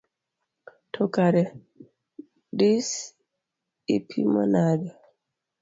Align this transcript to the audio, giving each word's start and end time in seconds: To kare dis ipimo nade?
To 0.93 1.03
kare 1.15 1.43
dis 2.59 2.87
ipimo 3.95 4.41
nade? 4.53 4.89